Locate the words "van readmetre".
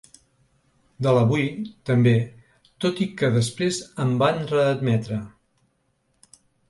4.25-5.19